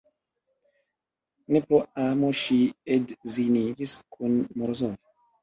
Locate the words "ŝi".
2.41-2.57